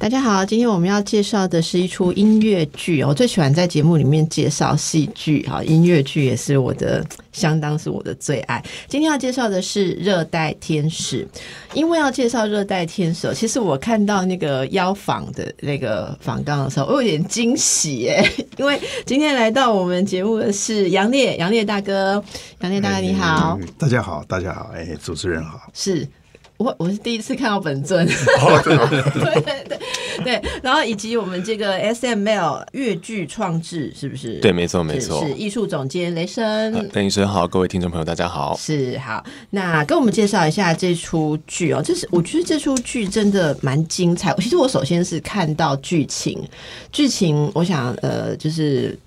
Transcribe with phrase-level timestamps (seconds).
[0.00, 3.04] 大家好，今天我们要介绍的是一出音乐剧。
[3.04, 8.64] 我最喜欢在节目里面介绍戏剧，哈，音乐剧也是我的相当是我的最爱。
[8.88, 11.28] 今天要介绍的是《热带天使》，
[11.74, 22.24] 因为要介绍《热带天使》，其实我看到那个邀访的那个访纲的时候，我有点惊喜耶， 因为今天来到我们节目的是杨烈，杨烈大哥，
[22.62, 26.08] 杨烈大哥你好，大家好，大家好，哎，主持人好，是。
[26.60, 29.78] 我我是第一次看到本尊，对对对
[30.22, 34.34] 对，然后以及我们这个 S M L 越剧创制是不是？
[34.40, 44.34] 对，没错没错，是艺术总监雷声，雷医生好，各位听众朋友大家好，是好，那跟我们介绍一下这出剧哦，这是我觉得这出剧真的蛮精彩。
[44.34, 46.46] 其实我首先是看到剧情，
[46.92, 48.98] 剧情我想呃就是。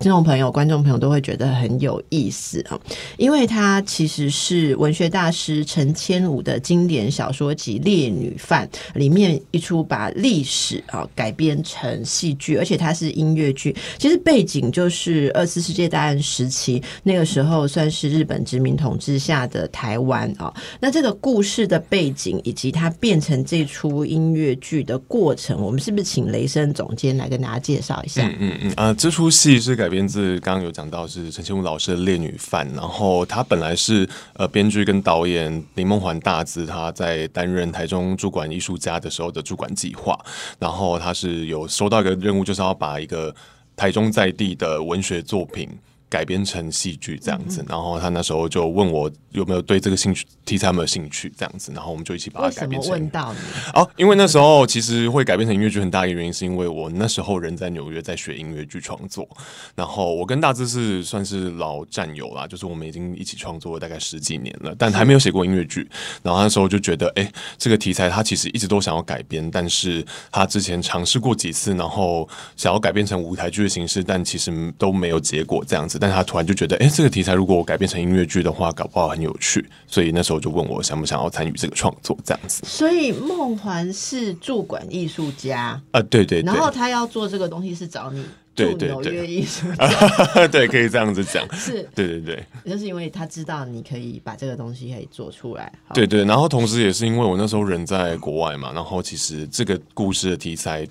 [0.00, 2.78] 听众朋友、观众朋友都会觉得很有意思啊，
[3.16, 13.74] 因为它其实是文学大师陈千武的经典小说集《烈女犯》里面一出把历史啊改编成戏剧，而且它是音乐剧。
[13.96, 20.52] 其实背景就是二次世界大战时期，那个时候算是日本殖民统治下的台湾啊。
[20.80, 28.26] 那这个故事的背景以及它变成这出音乐剧的过程，我们是不是请雷声总监来跟大家介绍一下？
[28.26, 40.18] 嗯嗯嗯，啊，这出戏是个改编自刚刚有讲到是陈庆武老师的《烈女犯》，然后他本来是呃编剧跟导演林梦环大字他在担任台中驻馆艺术家的时候的驻馆计划，
[40.58, 43.34] 然后他是有收到一个任务，就是要把一个
[43.76, 45.68] 台中在地的文学作品。
[46.14, 52.92] 改编成戏剧这样子，然后他那时候就问我有没有对这个兴趣题材有没有兴趣这样子，然后我们就一起把它改编成。
[52.92, 53.38] 问到你
[53.72, 59.28] 哦，因为那时候其实会改编成音乐剧，很大一个原因是因为我那时候人在纽约在学音乐剧创作，
[59.74, 65.90] 然后我跟大志是算是老战友啦，就是我们已经一起创作了大概十几年了，但还没有写过音乐剧。
[66.22, 67.28] 然后那时候就觉得，哎，
[67.58, 75.98] 这个题材他其实一直都想要改编，但是他之前尝试过几次，然后想要改编成舞台剧的形式，但其实都没有结果这样子。
[76.04, 79.66] 但他突然就觉得，哎，这个题材如果我改编成音乐剧的话，搞不好很有趣。
[79.86, 82.62] 所以那时候就问我想不想要参与这个创作，这样子。
[82.66, 86.42] 所以梦环是驻馆艺术家啊，对对。
[86.42, 88.22] 然后他要做这个东西是找你
[88.54, 91.42] 驻纽约艺术 家， 对，可以这样子讲。
[91.56, 95.72] 是，对对对，就是因为他知道你可以把这个东西可以做出来。
[95.94, 100.86] 对对，然后同时也是因为我那时候人在国外嘛，然后其实这个故事的题材。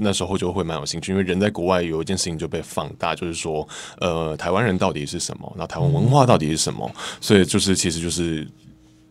[0.00, 3.66] 那时候就会蛮有兴趣，因为人在国外有一件事情就被放大，就是说，
[4.00, 5.52] 呃，台湾人到底是什么？
[5.56, 6.90] 那台湾文化到底是什么？
[7.20, 8.48] 所以就是，其实就是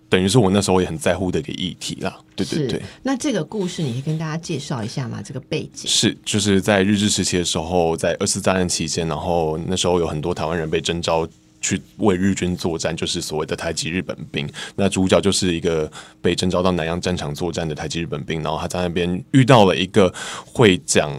[0.10, 2.18] 等于是我那时候也很在乎的一个议题啦。
[2.36, 2.82] 对对对。
[3.04, 5.22] 那这个故事，你可以跟大家介绍一下吗？
[5.24, 11.28] 这个背景是就是在日治时期的时候，在二次大战期间，然后那时候有很多台湾人被征召。
[11.62, 14.50] 去为日军作战，就是所谓的台籍日本兵。
[14.76, 20.14] 那主角就是一个被征召到南洋战场作战的台籍日本兵，然后他在那边遇到了一个
[20.46, 21.12] 会讲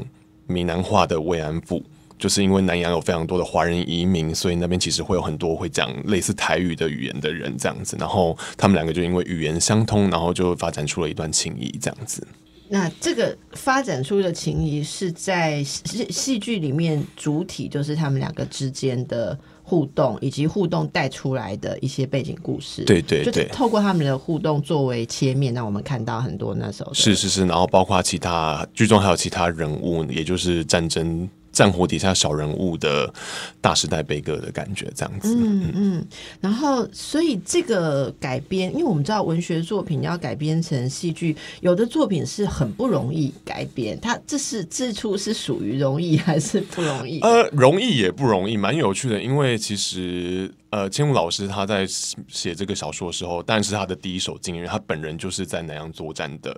[0.47, 1.83] 闽南话的慰安妇。
[2.19, 7.97] 就是因为南洋有非常多的华人移民，所以那边其实会有很多会讲类似台语的语言的人这样子。
[7.99, 12.29] 然后他们两个就因为语言相通，然后就发展出了一段情谊这样子。
[12.69, 19.39] 那这个发展出的情谊是在戏戏剧里面主体，就是他们两个之间的。
[19.71, 31.31] 互动以及互动带出来的一些背景故事，对对对，透过他们的互动作为切面，让我们看到很多那时候是是是，然后包括其他剧中还有其他人物，也就是战争。
[31.53, 33.13] 战火底下小人物的
[33.61, 35.35] 大时代悲歌的感觉，这样子。
[35.35, 36.07] 嗯嗯。
[36.41, 43.99] 然后，所以这个改编，因为我们知道文学作品要改编成戏剧，有的作品是很不容易改编。
[44.01, 47.21] 它这是这出是属于容易还是不容易？
[47.27, 49.21] 呃，容易也不容易，蛮有趣的。
[49.21, 51.87] 因为其实，呃，千武老师他在
[52.29, 56.57] 写这个小说的时候，但是他的第一手经验，他本人就是在南洋作战的。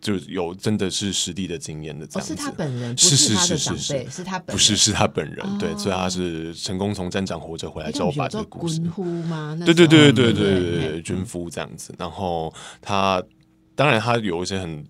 [0.00, 4.24] 就有真的是实地的经验的这样子，是他本人，是是是是是，是。
[4.24, 8.80] 他不是是他本人，对，所以他是成功从战场活着回来之后把这个故事，
[9.64, 13.22] 对对对对对对对，军夫这样子，然后他
[13.74, 14.84] 当然他有一些很。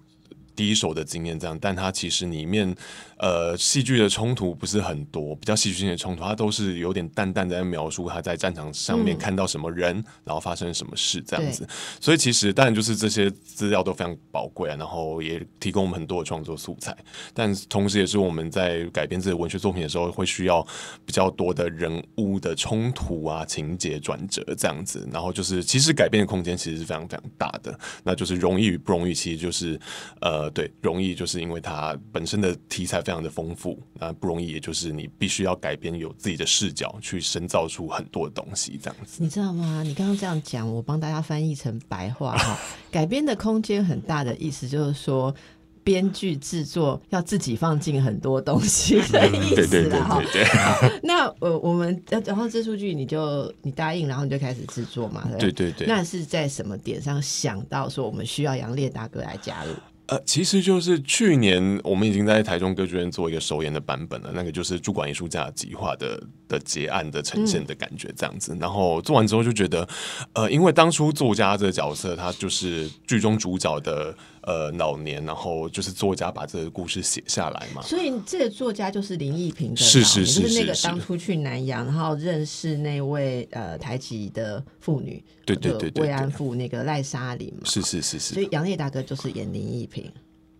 [0.56, 2.74] 第一手的经验这样，但他其实里面
[3.18, 11.66] 呃戏剧的冲突不是很多，比较戏剧性的冲突，它都是有点淡淡的在描述他在战场上面看到什么人，然后发生什么事这样子。
[12.00, 16.96] 所以其实当然就是这些资料都非常宝贵啊，然后也提供我们很多的创作素材。
[17.32, 20.66] 但同时也是我们在改编自己文学作品的时候，会需要
[21.06, 25.08] 比较多的人物的冲突啊、情节转折这样子。
[25.12, 29.80] 然后就是其实改变的空间其实是非常非常大的，那就是容易与不容易，其实就是
[30.20, 30.48] 呃。
[30.58, 39.22] 对，容易就是因为它本身的题材非非常的丰富，那不容易，也就是你必须要改编有自己的视角去深造出很多东西，这样子。
[39.22, 39.82] 你知道吗？
[39.82, 42.58] 你刚刚这样讲，我帮大家翻译成白话哈，
[42.92, 45.34] 改编的空间很大的意思就是说。
[45.84, 50.22] 编剧制作要自己放进很多东西的意思了哈。
[51.02, 55.26] 那呃，我们然后这出剧你就你答应，然后你就开始制作嘛？
[55.38, 55.86] 对对对。
[55.86, 59.72] 那是在什么点上想到说我们需要杨烈大哥来加入？
[60.08, 68.56] 呃，其实就是去年我们已经在台中歌剧院做一个首演的版本了，那个就是主管艺术家计划的的结案的呈现的感觉这样子。
[68.58, 69.86] 然后做完之后就觉得，
[70.32, 74.14] 呃，因为当初作家这个角色，他就是剧中主角的。
[74.42, 77.82] 呃，老年，然后就是作家把这个故事写下来嘛。
[77.82, 87.68] 所以这个作家就是林奕平的，是是是，就是那个当初去南洋，然后认识那位呃台籍的妇女，对对对对慰安妇那个赖莎琳嘛。
[87.68, 88.32] 是是是是。
[88.32, 90.10] 所以杨烈大哥就是演林奕平。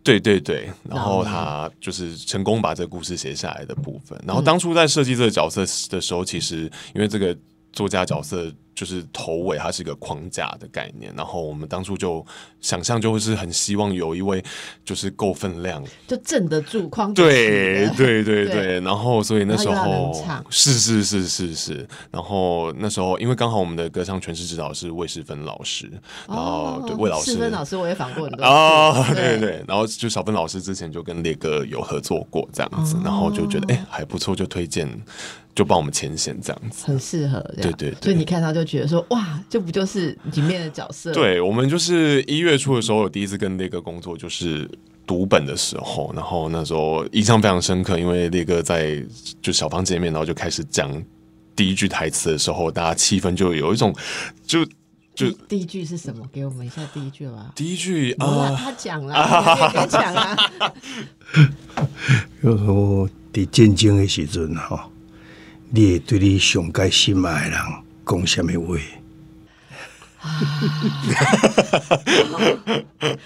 [0.09, 4.19] 对对对，然后他就是成功把这个故事写下来的部分。
[4.27, 5.61] 然后当初在设计这个角色
[5.91, 7.37] 的时候，其实因为这个
[7.73, 8.53] 作家角色。
[8.79, 11.13] 就是头尾，它是一个框架的概念。
[11.17, 12.25] 然后我们当初就
[12.61, 14.41] 想象，就会是很希望有一位
[14.85, 17.25] 就是够分量，就镇得住框架。
[17.25, 18.79] 对对对对。
[18.79, 20.13] 然后所以那时候
[20.49, 21.89] 是是是是是。
[22.13, 25.91] 然后那时候因为刚好我们的歌唱诠释指导是魏世芬老师，
[26.29, 29.65] 然后对魏老师，世芬老师我也访过很多哦，对对对。
[29.67, 34.89] 然后就小芬老师之前就跟烈哥有合作过这样子，然后就觉得哎还不错，就推荐。
[35.59, 37.41] 就帮我们牵线这样子，很适合。
[37.61, 41.13] 对对，所以你看他就觉得说，哇，这不就是里面的角色？
[41.13, 44.71] 对，我们就是一月初的时候，我第一次跟烈哥工作，就是
[45.05, 49.05] 读本的时候，然后那时候印象非常深刻，因为烈哥在
[49.43, 50.89] 就小房见面，然后就开始讲
[51.57, 53.93] 第一句台词的时候，大家气氛就有一种
[54.47, 54.65] 就
[55.17, 56.25] 就第一句是什么？
[56.33, 57.51] 给我们一下第一句吧。
[57.57, 59.13] 第一句啊，他讲了，
[59.75, 60.37] 他讲啊。
[62.43, 64.89] 有时候在战争的时阵哈。
[65.71, 67.61] 你会对你上该心爱的人
[68.07, 68.79] 讲什么话？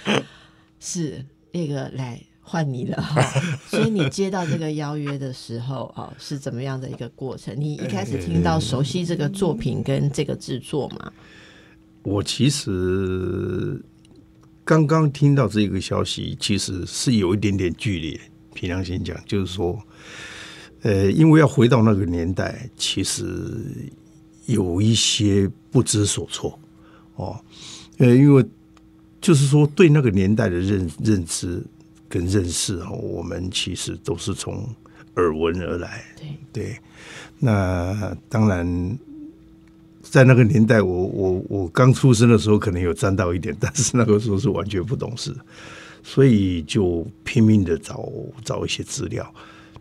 [0.81, 3.23] 是那个来换你了哈，
[3.67, 7.55] 所以你接到这个邀约的时候啊，是怎么样的一个过程？
[7.59, 11.13] 你一开始听到熟悉这个作品跟这个制作吗？
[12.03, 13.81] 我其实
[14.65, 18.21] 刚刚听到这个消息，其实是有一点点距离。
[18.53, 19.79] 凭良心讲，就是说。
[20.83, 23.25] 呃，因为要回到那个年代，其实
[24.47, 26.59] 有一些不知所措
[27.17, 27.39] 哦。
[27.99, 28.45] 呃，因为
[29.21, 31.63] 就是说，对那个年代的认认知
[32.09, 34.69] 跟认识哦，我们其实都是从
[35.15, 36.05] 耳闻而来。
[36.17, 36.77] 对对，
[37.39, 38.99] 那当然，
[40.03, 45.33] 在那个年代，我我我刚出生的时候，可能有沾到一点，但是那个时候是完全不懂事，
[46.03, 48.11] 所以就拼命的找
[48.45, 49.33] 找一些资料。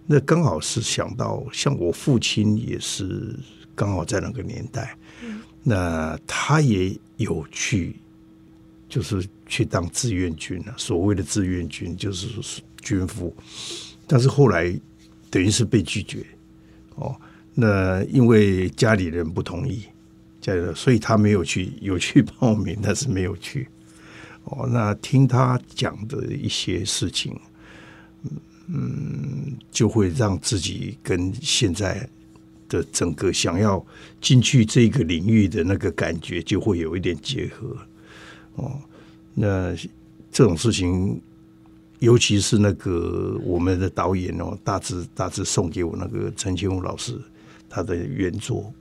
[0.08, 3.34] 那刚好是想到，像我父亲也是
[3.76, 4.98] 刚好在那个年代，
[5.64, 7.96] 那他也有去，
[8.90, 10.74] 就是去当志愿军啊。
[10.76, 13.34] 所谓的志愿军就是军夫，
[14.06, 14.78] 但是后来
[15.30, 16.26] 等于是被拒绝
[16.96, 17.16] 哦。
[17.54, 19.84] 那因为家里人不同意，
[20.42, 23.68] 家里人所以他没有去，有去报名，但是没有去。
[24.44, 27.40] 哦，那听他讲的一些事情，
[28.24, 28.32] 嗯。
[28.74, 32.10] 嗯，就会让自己跟现在
[32.70, 33.86] 的整个想要
[34.22, 37.76] 进去这个领域的那个感觉就会有一点结合
[38.56, 38.80] 哦。
[39.34, 39.76] 那
[40.32, 41.22] 这种事情，
[42.00, 47.20] 尤其是那个我们的导演哦，大致大致送给我那个陈清武老师
[47.68, 48.74] 他的原作，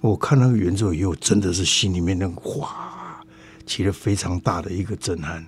[0.00, 3.22] 我看那个原作以后，真的是心里面那个哗
[3.66, 5.46] 起了非常大的一个震撼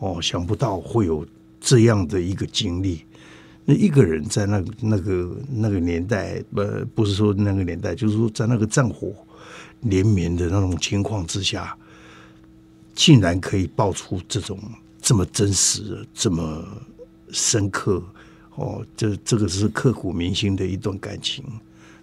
[0.00, 1.24] 哦，想不到会有。
[1.60, 3.04] 这样的一个经历，
[3.64, 9.12] 那一个人在那那个那个年代，呃，不是说那个年代，就是说在那个战火
[9.80, 11.76] 连绵的那种情况之下，
[12.94, 14.58] 竟然可以爆出这种
[15.00, 16.64] 这么真实、这么
[17.30, 18.02] 深刻，
[18.54, 21.44] 哦，这这个是刻骨铭心的一段感情，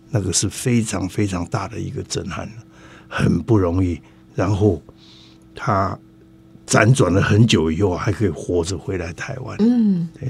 [0.09, 2.49] 那个是非常非常大的一个震撼，
[3.07, 3.99] 很不容易。
[4.35, 4.81] 然后
[5.55, 5.97] 他。
[6.67, 9.55] 辗转了很久以后，还可以活着回来台湾。
[9.59, 10.29] 嗯，对。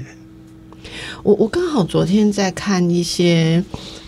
[1.22, 3.62] 我我刚好昨天在看一些，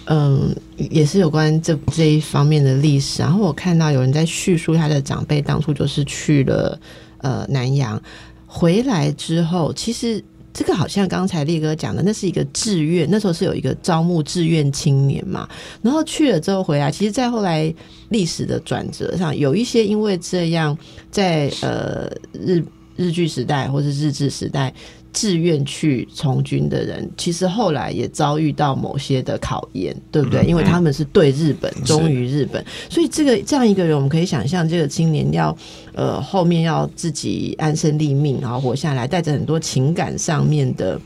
[0.04, 3.22] 嗯，也是有关这这一方面的历史。
[3.22, 6.78] 然后我看到有人在叙述他的长辈当初就是去了
[7.18, 8.00] 呃南洋，
[8.46, 10.22] 回来之后，其实。
[10.52, 15.48] 这个好像刚才烈哥讲的，那是一个志愿，那时候是有一个招募志愿青年嘛，
[15.82, 17.72] 然后去了之后回来，其实，在后来
[18.08, 20.76] 历史的转折上，有一些因为这样，
[21.10, 22.62] 在呃日
[22.96, 24.74] 日剧时代或者日治时代
[25.12, 30.44] 志愿去从军的人，其实后来也遭遇到某些的考验，对不对？
[30.44, 35.56] 因为他们是对日本忠于日本，所以这个这样一个人，我们可以想象，这个青年要
[35.94, 41.00] 呃后面要自己安身立命，然后活下来，带着很多情感上面的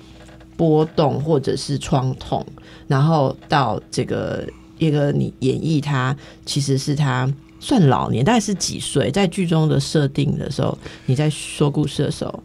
[0.57, 2.45] 波动或者是创痛，
[2.87, 4.45] 然后到这个
[4.79, 9.11] 一个你演绎他，其实是他算老年，大概是几岁？
[9.11, 12.43] 在剧中的设定的时候，你在说故事的时候。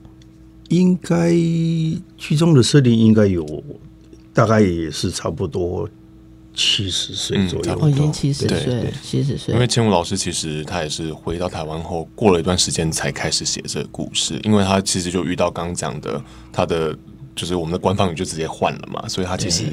[0.70, 1.32] 应该
[2.18, 3.46] 剧中的设定应该有，
[4.34, 5.90] 大概也是差不多
[6.54, 9.54] 七十岁左右，已经七十岁，七十岁。
[9.54, 16.22] 因为千武老师其实他也是回到台湾后，过了一段时间才开始写这个故事，因为他其实就遇到刚讲的，
[16.52, 16.98] 他的
[17.36, 19.66] 就是我们的官方语就直接换了嘛，所以他其实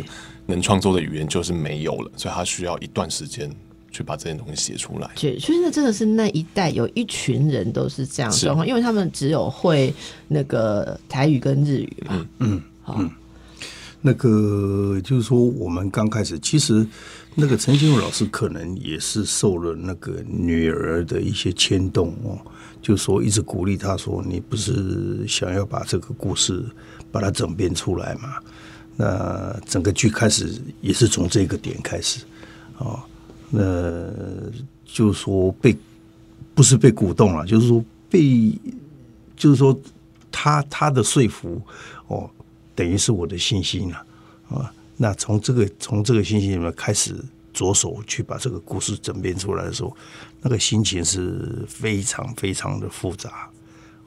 [0.47, 3.51] 能创作的语言就是没有了，所以他需要一段时间。
[3.95, 9.95] 去把这些东西写出来，对，所以那真的是那一代有一群人都是这样状况，因为他们只有会
[10.27, 13.01] 那个台语跟日语嘛，嗯，好，
[14.01, 16.85] 那个就是说，我们刚开始，其实
[17.37, 22.37] 那个陈金武老师可能也是受了那个女儿的一些牵动哦，
[22.83, 26.65] 就说一直鼓励他说，你不是想要把这个故事
[27.13, 28.35] 把它整编出来嘛？
[28.97, 32.25] 那整个剧开始也是从这个点开始
[32.77, 33.05] 啊。
[33.57, 34.51] 那
[34.85, 35.77] 就是说被
[36.55, 38.53] 不是被鼓动了，就是说被
[39.37, 39.79] 就是说
[40.33, 41.63] 他他的说服
[42.09, 42.29] 哦，
[42.75, 44.07] 等于是我的信心了
[44.49, 44.73] 啊。
[44.97, 47.15] 那从这个从这个信心里面开始
[47.53, 49.97] 着手去把这个故事整编出来的时候，
[50.43, 53.49] 那个心情是非常非常的复杂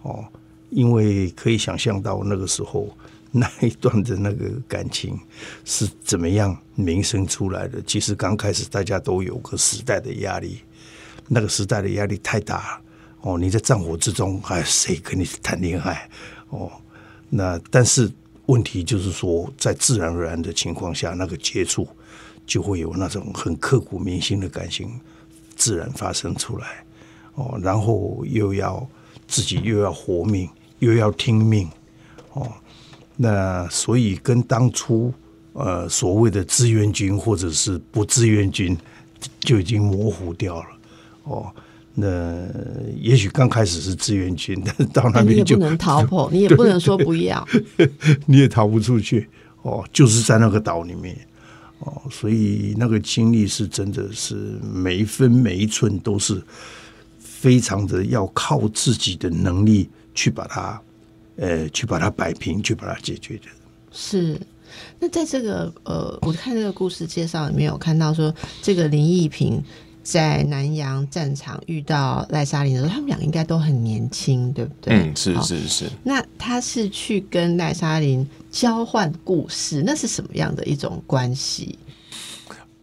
[0.02, 0.26] 哦，
[0.70, 2.90] 因为可以想象到那个时候。
[3.32, 5.20] 那一段的那个感情
[5.66, 7.82] 是怎么样萌生出来的？
[7.82, 10.62] 其实刚开始大家都有个时代的压力，
[11.28, 12.82] 那个时代的压力太大
[13.22, 13.38] 哦。
[13.38, 16.10] 你在战火之中，还谁跟你谈恋爱
[16.50, 16.72] 哦？
[17.30, 18.10] 那但是
[18.46, 21.86] 问题就是说，在自然而然的情况下，那个接触
[22.46, 24.98] 就会有那种很刻骨铭心的感情
[25.56, 26.86] 自然发生出来
[27.36, 27.60] 哦。
[27.62, 28.88] 然后又要
[29.28, 31.70] 自己又要活命，又要听命
[32.32, 32.50] 哦。
[33.20, 35.12] 那所以跟当初
[35.54, 38.78] 呃所谓的志愿军或者是不志愿军
[39.40, 40.68] 就已经模糊掉了
[41.24, 41.52] 哦。
[41.96, 42.48] 那
[43.02, 47.44] 也许刚开始是志愿军，但是到那边就不能逃跑，你也不能说不要，
[48.28, 49.28] 你也逃不出去
[49.64, 49.84] 哦。
[49.92, 51.18] 就是在那个岛里面
[51.80, 54.36] 哦，所以那个经历是真的是
[54.72, 56.40] 每一分每一寸都是
[57.18, 60.80] 非常的要靠自己的能力去把它。
[61.38, 63.44] 呃，去把它摆平，去把它解决的。
[63.92, 64.40] 是，
[65.00, 69.64] 那在这个呃，我看这个故事介绍里面有看到说，这个林义平
[70.04, 74.94] 在南洋战场遇到赖莎琳的时候，他们俩应该都很年轻，对不对？
[74.94, 75.86] 嗯，是是是。
[76.04, 81.78] 那他是去跟赖莎琳交换故事，那是什么样的一种关系？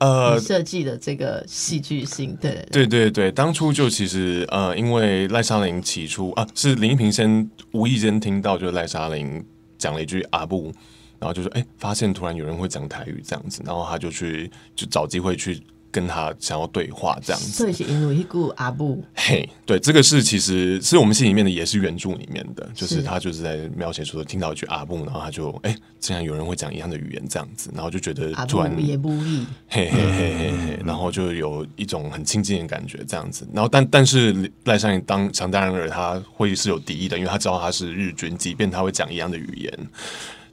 [0.05, 9.43] 呃，设计的这个戏剧性，对对对对，当初就其实呃，因为赖莎琳起初啊，是林一平先无意间听到，就是赖莎琳
[9.79, 10.73] 讲了一句阿布，
[11.19, 15.63] 然后就说哎，发现突然有人会讲台语这样子，然后他就去就找机会去。
[15.95, 19.01] 跟他想要对话这样子，这是因为一股阿布。
[19.15, 39.79] 嘿，对，这个是其实是我们戏里面的，也是原著里面的，就是他就是在描写说听到一句阿布，然后他就哎，竟然有人会讲一样的语言这样子，然后就觉得突然也不易，嘿嘿嘿嘿嘿，然后就有一种很亲近的感觉这样子，然后但但是赖尚当想当然尔他会是有敌意的，因为他知道他是日军，即便他会讲一样的语言，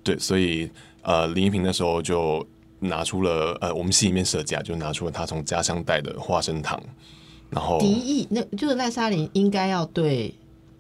[0.03, 0.69] 对，所以
[1.01, 2.45] 呃林一平那时候就。
[2.81, 6.81] 拿出了呃，我们戏里面设计就拿出了他从家乡带的花生糖，
[7.50, 10.33] 然后敌意，那就是赖莎琳应该要对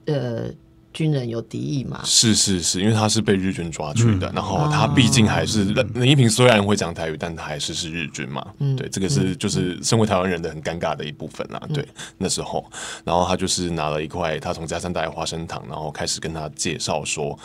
[0.05, 0.49] 呃
[0.91, 2.01] 军人有敌意嘛？
[2.03, 8.45] 是是是，因为他是被日军抓去的，然后他毕竟还是林一平，虽然会讲台语，但他还是是日军嘛。
[8.57, 11.61] 嗯，对，这个是就是身为台湾人的很尴尬的一部分啦。
[11.73, 12.65] 对，那时候，
[13.05, 17.37] 然后他就是拿了一块他从家乡带的花生糖，然后开始跟他介绍说。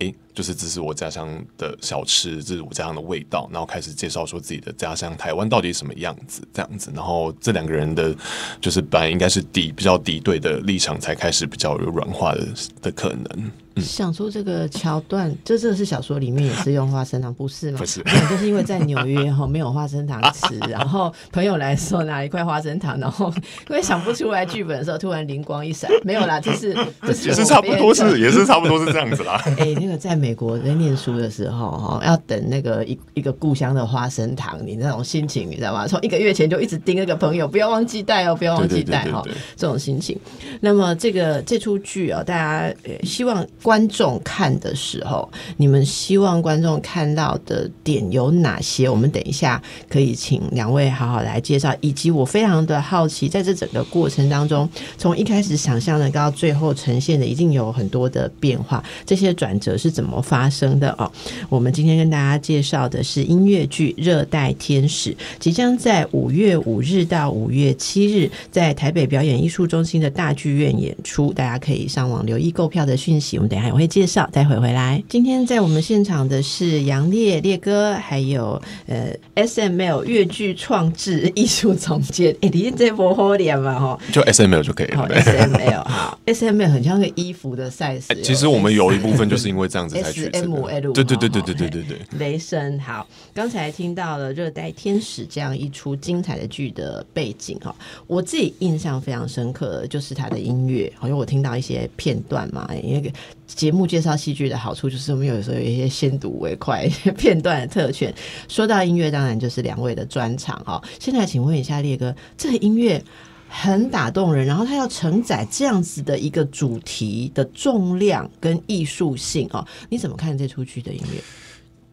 [0.00, 8.14] 诶，就是这是我家乡的小吃，这是我家乡的味道，然后开始介绍说自己的家乡台湾到底什么样子，这样子，然后这两个人的，
[8.60, 12.48] 就是本来应该是敌比较敌对的立场，才开始比较有软化的
[12.82, 13.50] 的可能。
[13.80, 17.78] 想出这个桥段，这这是小说里面也是用花生糖，不是吗？
[17.78, 23.30] 不是，就是因为在纽约哈没有花生糖吃， 然后朋友来说拿一块花生糖，然后
[23.68, 26.74] 因为想不出来剧本的时候，突然灵光一闪，没有啦，这是
[27.06, 29.42] 这是也是差不多是也是差不多是这样子啦。
[29.58, 35.88] 哎，那个在美美国在念书的时候，哈，要等那个一一个故乡的花生糖，你那种心情，你知道吗？
[35.88, 39.24] 从一个月前就一直盯那个朋友，不要忘记带哦，不要忘记带哈，
[39.56, 40.16] 这种心情。
[40.60, 42.72] 那么这个这出剧啊，大家
[43.02, 48.88] 希望观众看的时候，你们希望观众看到的点有哪些？
[48.88, 61.08] 我们等一下可以请两位好好来介绍，以及我非常的好奇，在这整个过程当中，从一开始想象的到最后呈现的，一定有很多的变化，这些转折是怎么发生的哦？
[61.48, 73.36] 我们今天跟大家介绍的是音乐剧《热带天使》，即将在五月五日到五月七日在台北表演艺术中心的大剧院演出，大家可以上网留意购票的讯息。
[73.36, 75.02] 我们等下也会介绍，待会回来。
[75.08, 82.34] 今天在我们现场的是杨烈烈哥，还有呃 S M L 粤剧创制艺术总监。
[82.42, 83.98] 哎，你这波好脸嘛哈？
[84.12, 85.06] 就 S M L 就可以了。
[85.14, 88.22] S M L 好， S M L 很像个衣服的 size。
[88.22, 90.92] 其实我们有一部分就是因为这样子才取 S M L。
[90.92, 91.98] 对对对对对对对对。
[92.18, 97.74] 雷神好，刚才听到了《热带天使》这样一出精彩的剧的背景哈，
[98.06, 103.12] 我自己印象非常深刻的就是它的音乐，好像我听到一些片段嘛，因为
[103.54, 108.14] 节目介绍戏剧的好处就是我们有时候有一些先睹为快片段的特权。
[108.48, 110.82] 说到音乐，当然就是两位的专场哦。
[110.98, 113.02] 现在请问一下列哥，这个音乐
[113.48, 121.20] 很打动人，然后它要承载这样子的一个主题的重量跟艺术性哦，你怎么看这出剧的音乐？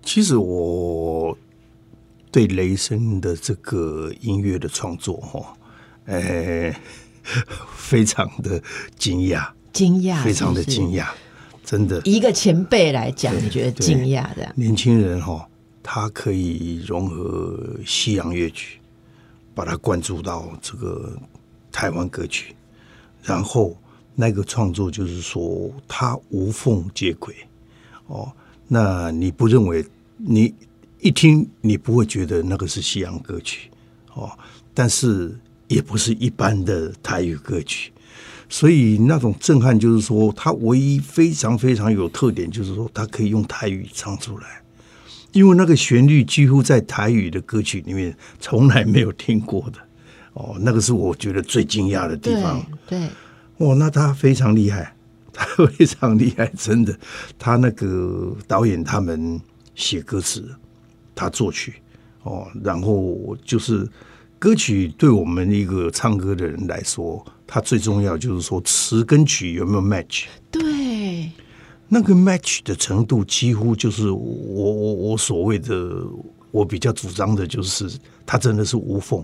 [0.04, 1.38] 其实我
[2.32, 5.58] 对雷声的这个音乐的创作哈，
[6.06, 6.74] 呃，
[7.76, 8.62] 非常的
[8.98, 11.08] 惊讶，惊讶，非常的惊讶。
[11.68, 15.46] 真的，一个前辈来讲，你觉得惊讶的年轻人哈，
[15.84, 18.80] 他可以融合西洋乐曲，
[19.54, 21.12] 把它灌注到这个
[21.70, 22.56] 台湾歌曲，
[23.22, 23.76] 然后
[24.16, 27.36] 那个创作就是说，他无缝接轨
[28.06, 28.32] 哦。
[28.70, 30.56] 那你不认为你
[31.02, 33.70] 一听你不会觉得那个是西洋歌曲
[34.14, 34.32] 哦？
[34.74, 37.92] 但是也不是一般的台语歌曲。
[38.50, 44.62] 所以那种震撼，就是说，他唯一非常非常有特点，就是说，他可以用台语唱出来，
[45.34, 49.80] 因为那个旋律几乎在台语的歌曲里面从来没有听过的。
[50.34, 52.66] 哦，那个是我觉得最惊讶的地方。
[52.88, 53.10] 对，
[53.58, 54.96] 哦，那他非常厉害，
[55.34, 56.98] 他非常厉害，真的。
[57.38, 59.42] 他那个导演他们
[59.76, 60.48] 写歌词，
[61.14, 61.74] 他作曲，
[62.24, 63.86] 哦，然后就是
[64.40, 67.26] 歌曲对我们一个唱歌的人来说。
[67.48, 70.26] 它最重要就是说词跟曲有没有 match？
[70.52, 71.32] 对，
[71.88, 76.04] 那个 match 的程度几乎就是我我我所谓的
[76.52, 77.90] 我比较主张的就是
[78.26, 79.24] 它真的是无缝，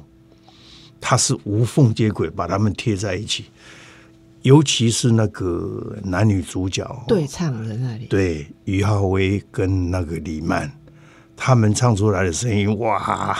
[1.01, 3.45] 它是无缝接轨，把它们贴在一起。
[4.43, 10.69] 尤其是那个男女主角对唱的那里，对于浩威跟那个李曼，
[11.35, 13.37] 他们唱出来的声音，哇！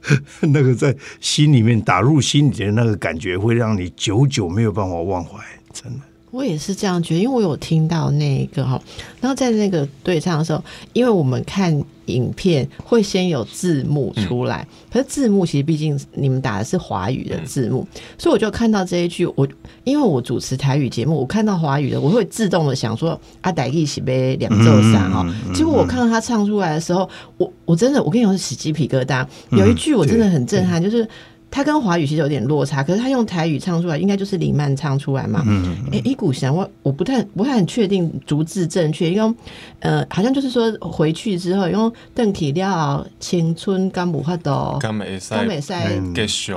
[0.52, 5.38] 那个在心里面打入心底的那个感觉，会让你久久没有办法忘怀，
[5.72, 6.00] 真的。
[6.30, 8.80] 我也是这样觉得，因为我有听到那个哈，
[9.20, 10.62] 然后在那个对唱的时候，
[10.92, 17.86] 因为我们看影片会先有字幕出来，可是字幕其实毕竟你们打的是华语的字幕，
[18.18, 19.46] 所以我就看到这一句，我
[19.84, 31.08] 因为我主持台语节目，我看到华语的，我会自动的想说阿呆一起背两奏三哈，结果我看到他唱出来的时候，我我真的我跟你说是起鸡皮疙瘩，有一句我真的很震撼，就是。
[31.50, 35.42] 他跟华语其实有点落差，可是他用台语唱出来，应该就是李曼唱出来嘛。
[35.46, 39.34] 嗯，哎，一股神，我我不太不太很确定逐字正确，因为
[39.80, 46.54] 呃，好像就是说回去之后用邓启料青春刚不发抖，干美赛，干美赛，继续，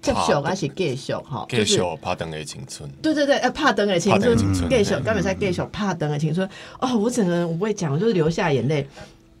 [0.00, 2.88] 继续还是继续哈，继续怕等的青春。
[3.02, 4.36] 对对对，呃，怕等的青春，
[4.68, 6.48] 继续刚没赛，继续怕等的青春。
[6.78, 8.86] 哦，我整个人我不会讲，就是流下眼泪。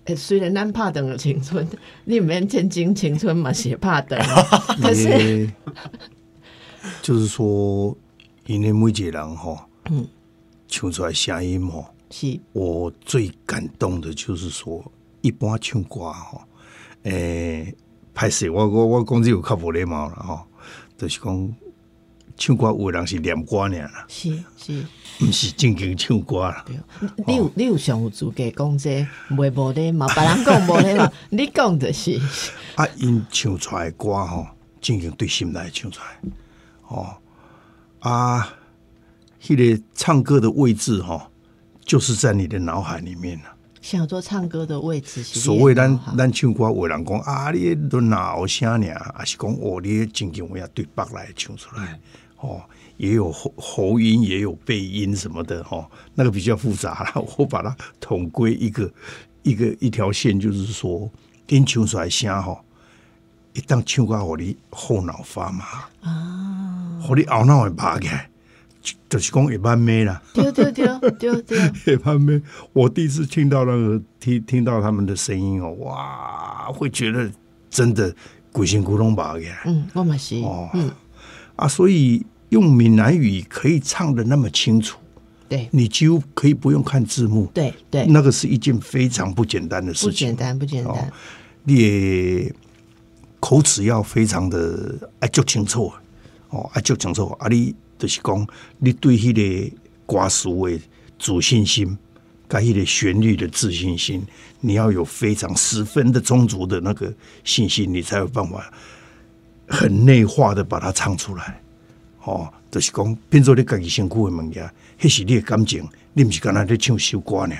[0.04, 1.66] 哎，虽然咱怕等了青春，
[2.04, 4.18] 你们天津青春嘛是怕等，
[4.82, 5.50] 可是
[7.02, 7.96] 就是说，
[8.46, 9.58] 因为每一个人吼，
[9.90, 10.06] 嗯，
[10.68, 14.84] 唱出来声音吼，是我最感动的，就是说，
[15.22, 16.42] 一般唱歌吼，
[17.04, 17.74] 诶，
[18.12, 20.46] 拍摄我我我讲这有靠无礼貌了哈，
[20.98, 21.54] 就是讲。
[22.36, 24.84] 唱歌有人是念歌尔啦，是是，
[25.20, 26.64] 毋是正经唱歌啦。
[27.26, 32.20] 你有你有上有资格讲这，袂无的嘛，别人讲无的嘛， 你讲的是。
[32.74, 34.46] 啊，因唱出来歌吼，
[34.80, 36.30] 正经对心来唱出来，
[36.88, 37.16] 哦
[38.00, 38.54] 啊，
[39.40, 41.30] 迄个唱歌的位置吼，
[41.84, 43.44] 就是在你的脑海里面了。
[43.80, 48.88] 想做唱歌的位置，所谓咱咱唱歌有人讲啊，你都哪有声呢？
[49.14, 52.00] 还是讲哦，你正经话要对白来唱出来。
[52.44, 52.62] 哦，
[52.98, 57.24] 也有喉喉音，也有背音什么的哦，那个比较复杂了。
[57.38, 58.90] 我把它统归一个
[59.42, 61.10] 一个一条线，就是说，
[61.48, 62.60] 音唱出来声哈，
[63.54, 65.64] 一旦唱歌我的后脑发麻
[66.02, 68.28] 啊，我的懊恼会麻起来，
[69.08, 70.22] 就是讲一般没了。
[70.34, 70.86] 对对对
[71.18, 72.40] 对对，一般没。
[72.72, 77.30] 我第一次听到那个听听到他们的声音哦，哇，会觉得
[77.70, 78.14] 真的
[78.52, 79.62] 鬼心咕咚麻起来。
[79.64, 80.90] 嗯，我嘛是哦，嗯
[81.56, 82.24] 啊，所以。
[82.54, 84.96] 用闽南语可以唱的那么清楚，
[85.48, 91.12] 对你几乎可以不用看字幕，对对，那个是一件非常不简单的事情，不简单不简单。
[91.64, 92.52] 你
[93.40, 95.92] 口齿要非常的爱就清楚
[96.50, 97.26] 哦，爱就清楚。
[97.40, 98.46] 啊，你就是讲，
[98.78, 100.80] 你对迄个歌词的
[101.18, 101.98] 主信心，
[102.46, 104.22] 跟迄个旋律的自信心，
[104.60, 107.12] 你要有非常十分的充足的那个
[107.42, 108.72] 信心，你才有办法
[109.66, 111.60] 很内化的把它唱出来。
[112.24, 117.54] 哦，就是讲变做你家己身躯诶物件，迄是你诶感情，你毋是干那咧唱首歌呢？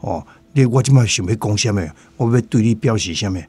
[0.00, 1.82] 哦，你我即摆想要讲什么？
[2.16, 3.42] 我要对你表示什么？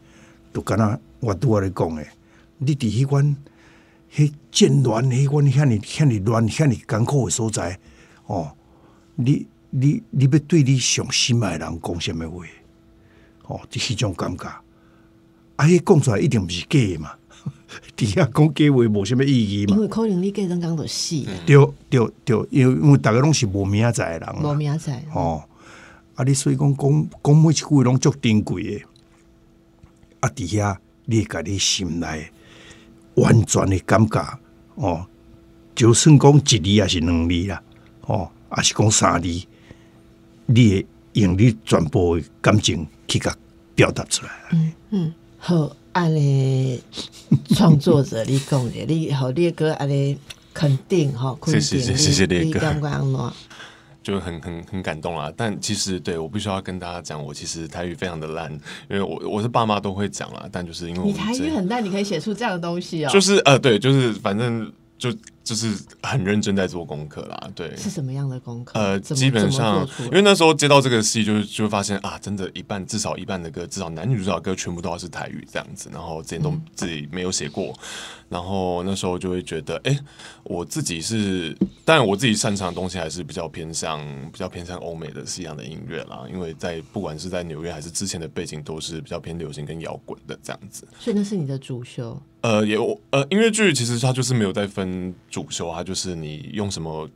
[0.51, 2.07] 都干那我拄仔咧讲诶，
[2.57, 3.37] 你伫迄款
[4.11, 7.77] 迄渐乱迄款遐尼遐尼乱遐尼艰苦诶所在，
[8.25, 8.51] 哦，
[9.15, 12.45] 你你你要对你上心爱人讲什么话？
[13.45, 14.45] 哦，即迄种感觉，
[15.57, 17.11] 啊，迄讲出来一定毋是假诶嘛。
[17.95, 19.75] 底下讲假话无什么意义嘛？
[19.75, 21.21] 因为可能你假人讲都死。
[21.45, 21.57] 对
[21.89, 25.43] 对对，因为因为大家拢是无名仔的人，无名仔哦。
[26.15, 28.85] 啊，你所以讲讲讲每一句话拢足珍贵的。
[30.21, 32.31] 啊，底下你家你心内
[33.15, 34.39] 完全的感觉
[34.75, 35.05] 哦，
[35.75, 37.61] 就算讲一字也是两字啦，
[38.01, 39.27] 哦，还是讲三字，
[40.47, 43.35] 你会用你全部的感情去甲
[43.75, 44.31] 表达出来。
[44.53, 45.75] 嗯嗯，好。
[45.97, 46.79] 安尼
[47.55, 50.15] 创作者，你讲的， 你好你哥安尼
[50.53, 53.33] 肯定哈，谢谢谢谢烈哥，感觉
[54.03, 55.33] 就很很很感动啦。
[55.35, 58.51] 但其实对我必须要跟大家讲，我其实台语非常的烂，
[58.89, 63.09] 因为我我是爸妈都会讲啦，但就是因为你台语很烂，你可以写出这样的东西哦。
[63.11, 65.11] 就是呃，对，就是反正就。
[65.47, 67.73] 就是很认真在做功课啦，对。
[67.77, 68.77] 是什么样的功课？
[68.77, 77.73] 呃，基本上，因为那时候接到这个戏，就是就会发现啊，真的，一半至少一半的歌，至少男女主角歌全部都要是台语这样子，然后之前都自己没有写过。
[78.29, 79.97] 然后那时候就会觉得，哎，
[80.43, 90.85] 我自己是，当然我自己擅长的东西还是比较偏向比较偏向欧美的西洋的音乐啦，因为在不管是在纽约还是之前的背景都是比较偏流行跟摇滚的这样子。
[90.99, 92.21] 所以那是你的主修？
[92.41, 92.77] 呃，也
[93.11, 97.09] 呃，音乐剧其实它就是没有在分主修，啊就是你用什么。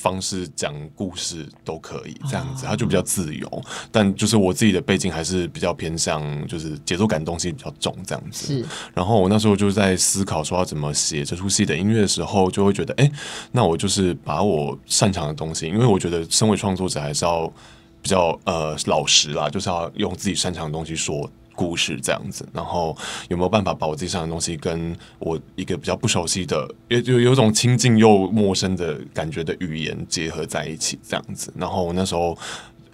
[0.00, 3.62] 方式讲故事都可以这样子，它就比较自由。
[3.90, 8.46] 但就是我自己的背景还是比较偏向，就是节奏感东西比较重这样子。
[8.46, 8.64] 是。
[8.94, 13.10] 然后我那时候就在思考说要怎么写这出戏的音乐的时候，就会觉得，哎，
[13.50, 17.52] 那我就是把我擅长的东西，因为我觉得身为创作者还是要
[18.00, 21.28] 比较呃老实啦，就是要用自己擅长的东西说。
[21.58, 22.96] 故事这样子，然后
[23.28, 31.52] 有没有办法把我自己上的东西跟我一个比较不熟悉的，也有有种亲近又陌生的感觉的语言结合在一起这样子？
[31.56, 32.38] 然后我那时候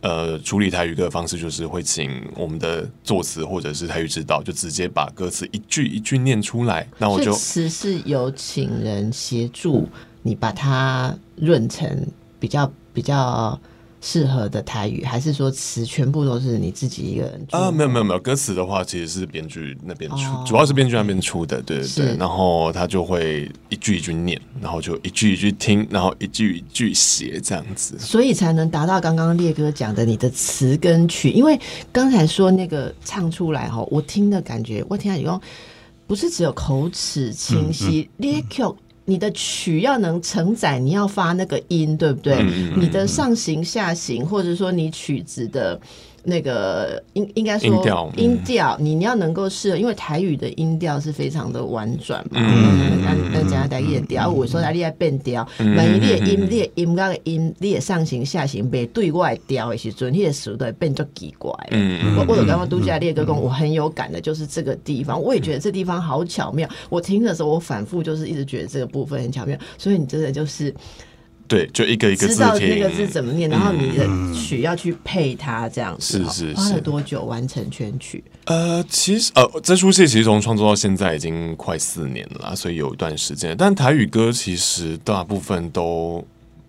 [0.01, 6.89] 呃处理台语歌的方式就是会请我们的作词或者是台语指导，就直接把歌词一句一句念出来。
[6.97, 9.87] 那我就词是有请人协助
[10.23, 12.07] 你把它润成
[12.41, 13.61] 比较比较。
[14.07, 17.71] 适合的台语，还是说词全部都是你自己一个人啊？
[17.71, 22.17] 没有没有没有，歌词的话其实是编剧那边出，主要是编剧那边出的，对对对。
[22.19, 31.31] 然后他就会一句一句念，然后就一句一句听，然后一句一句写这样子，所以才能达到刚刚烈哥讲的你的词跟曲。
[31.31, 31.59] 因为
[31.91, 35.41] 刚才说那个唱出来哈，我听的感觉，我听到你说
[36.07, 38.77] 不是只有口齿清晰，烈哥。
[39.05, 42.43] 你的曲要能承载，你要发那个音，对不对？
[42.77, 45.81] 你的上行下行，或者说你曲子的。
[46.25, 47.69] 那个应应该说
[48.17, 52.41] 音调，你你要能够适合，因为台语的音调是非常的婉转嘛。
[52.43, 61.53] 嗯，那那讲下台语的调，我说台语要变调，万一你的音、你的音高的音、你的上行下行被对外调的时阵，你的词都会变作奇怪。
[61.71, 66.69] 嗯我我有刚刚都假列哥讲，我很有感的，就是这个地方，我也觉得这地方好巧妙。
[66.89, 70.75] 我听的时候，我反复就是一直觉得这个部分很巧妙，所以你真的就是。
[71.47, 78.25] 对，就一个一个字知道那个字怎么念，然后你的曲要去配它，这样是是花了多久完成全曲？
[78.47, 83.55] 呃，其实呃，这出戏其实从创作到现在已经快四年了，所以有一段时间。
[83.57, 86.27] 但台语歌其实大部分都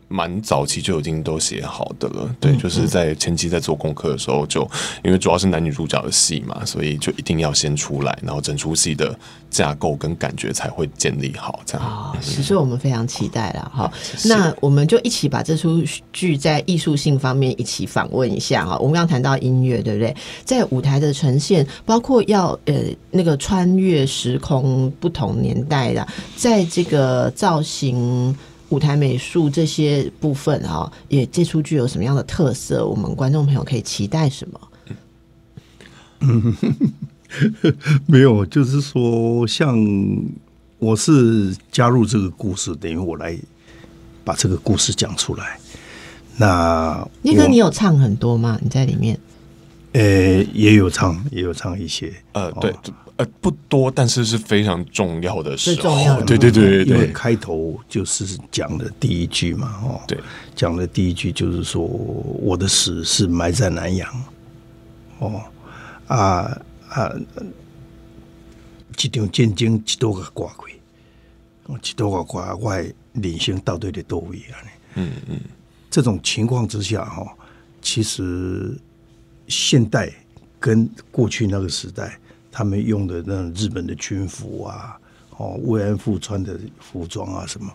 [0.08, 4.62] 蛮早期就已经都写好的了，对，就是在前期在做功课的时候，就
[5.04, 9.18] 因为主要是男女主角的戏嘛，所以就一定要先出来，然后整出戏的
[9.50, 13.92] 架构跟感觉才会建立好，这样啊，其实我们非常期待了哈。
[14.26, 18.78] 那我们就一起把这出剧在艺术性方面一起访问一下哈。
[18.78, 20.16] 我们刚刚谈到音乐，对不对？
[20.44, 22.76] 在舞台的呈现，包括要呃
[23.10, 28.38] 那个穿越时空不同年代的，在这个造型。
[28.76, 32.86] 舞台美术这些部分哈，也这出剧有什么样的特色？
[32.86, 34.60] 我们观众朋友可以期待什么？
[36.20, 36.54] 嗯，
[38.06, 39.78] 没有，就是说，像
[40.78, 43.40] 我是加入这个故事，等于我来
[44.26, 45.58] 把这个故事讲出来。
[46.36, 48.60] 那那个你有唱很多吗？
[48.62, 49.18] 你在里面？
[49.98, 52.14] 呃，也有唱，也有唱一些。
[52.34, 52.74] 呃，对。
[53.18, 56.22] 呃，不多，但是是非常重要的时候。
[56.24, 60.20] 对对对对，因为开头就是讲的第一句嘛，哦，对，
[60.54, 64.24] 讲的第一句就是说我的死是埋在南洋。
[65.20, 65.42] 哦，
[66.08, 67.10] 啊啊，
[69.02, 72.76] 一场战争一多个挂过，一多个挂，我
[73.14, 74.60] 人生到底的多位啊？
[74.96, 75.40] 嗯嗯，
[75.90, 77.26] 这种情况之下，哈，
[77.82, 78.78] 其实
[79.48, 80.12] 现代
[80.60, 82.20] 跟过去那个时代。
[82.58, 84.98] 他们用的那种日本的军服啊，
[85.36, 87.70] 哦，慰安妇穿的服装啊，什么，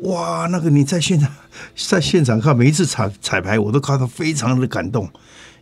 [0.00, 1.34] 哇，那个你在现场
[1.74, 5.08] 在现场看每一次彩彩排，我都看到非常的感动，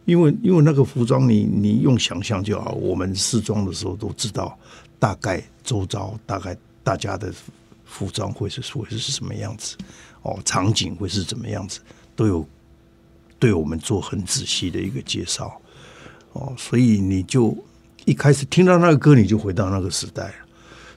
[0.04, 4.58] 因为因为那个服装，你你用想象就好，我们试装的时候都知道，
[4.98, 7.32] 大概周遭大概大家的
[7.84, 9.76] 服装会是会是什么样子，
[10.22, 11.78] 哦，场景会是怎么样子，
[12.16, 12.44] 都有
[13.38, 15.60] 对我们做很仔细的一个介绍，
[16.32, 17.56] 哦，所以你就。
[18.06, 20.34] 一开始听到那个歌，你就回到那个时代了，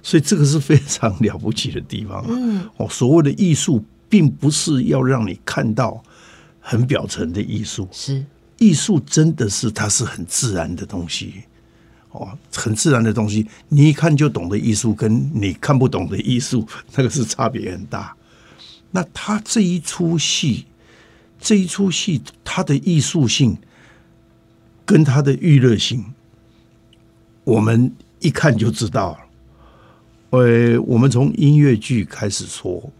[0.03, 2.23] 所以这个是非常了不起的地方。
[2.29, 6.03] 嗯，哦，所谓的艺术，并不是要让你看到
[6.59, 8.23] 很表层的艺术，是
[8.59, 11.33] 艺术真的是它是很自然的东西，
[12.11, 18.15] 哦，很自然的东西，你一看就懂的艺术，跟你看不懂的艺术，那个是差别很大。
[18.91, 20.67] 那他这一出戏，
[21.39, 23.57] 这一出戏，它的艺术性
[24.85, 26.03] 跟它的娱乐性。
[27.45, 29.19] 我们一看就知道了，
[30.37, 32.91] 呃，我们从音乐剧开始说，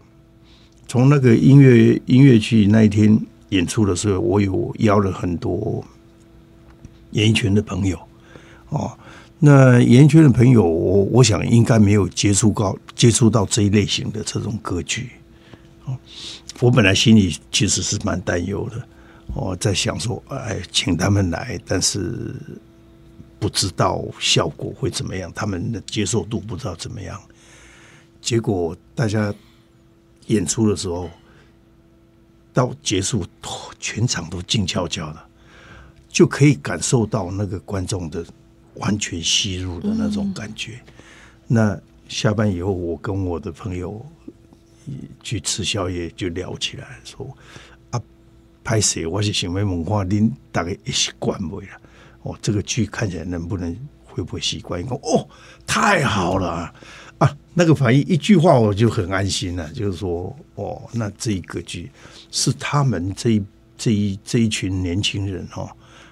[0.88, 3.16] 从那个音乐音乐剧那一天
[3.50, 5.84] 演出的时候，我有邀了很多
[7.12, 7.96] 演艺圈的朋友，
[8.70, 8.90] 哦，
[9.38, 15.10] 那演艺圈的朋友，我我想应该没有接触到接触到这一类型的这种歌剧，
[15.84, 15.96] 哦，
[16.60, 18.86] 我本来心里其实是蛮担忧的，
[19.34, 22.34] 我在想说，哎，请他们来，但是。
[23.40, 27.18] 不知道效果会怎么样，他们的接受度不知道怎么样。
[28.20, 29.34] 结果大家
[30.26, 31.08] 演出的时候，
[32.52, 33.24] 到结束，
[33.78, 35.20] 全场都静悄悄的，
[36.06, 38.22] 就可以感受到那个观众的
[38.74, 40.78] 完全吸入的那种感觉。
[41.46, 44.04] 那下班以后，我跟我的朋友
[45.22, 47.26] 去吃宵夜，就聊起来说
[47.90, 48.00] ：“啊，
[48.64, 51.72] 拍摄我是想问文化，您大概一习惯未了？”
[52.22, 53.74] 哦，这个剧看起来能不能
[54.04, 54.86] 会不会习惯？
[54.86, 55.26] 说哦，
[55.66, 56.72] 太好了
[57.18, 57.36] 啊！
[57.54, 61.90] 那个反应一句话我就很安心了，就是说哦，那这一个剧
[62.30, 63.42] 是他们这一
[63.76, 65.68] 这一这一群年轻人哦，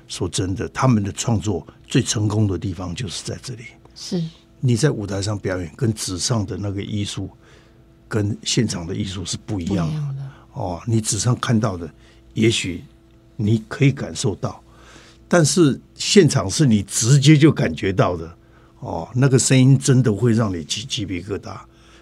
[0.06, 3.64] 说真的，他们的创作最成功的地方就是在这里。
[3.94, 4.22] 是
[4.60, 7.30] 你在舞台上表演，跟纸上的那个艺术，
[8.08, 10.24] 跟现场的艺术是不一样的。
[10.54, 11.88] 哦，你纸上看到的，
[12.34, 12.82] 也许
[13.36, 14.60] 你可以感受到。
[15.28, 18.34] 但是现场是你直接就感觉到的
[18.80, 21.54] 哦，那个声音真的会让你起鸡皮疙瘩。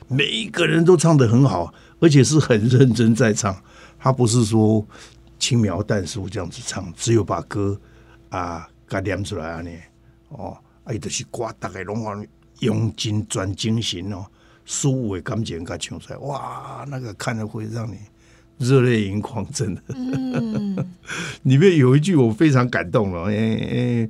[0.09, 3.61] 每一个人都唱得很好，而且是很认真在唱，
[3.99, 4.87] 他不是说
[5.39, 7.79] 轻描淡写这样子唱，只有把歌
[8.29, 9.71] 啊给念出来啊呢
[10.29, 12.15] 哦，啊，伊就是歌大概拢话
[12.61, 14.25] 用尽全精神哦，
[14.67, 17.97] 所有的感情给唱出来，哇，那个看了会让你。
[18.59, 19.83] 热泪盈眶，真的。
[21.45, 24.09] 里面有一句我非常感动了，哎哎，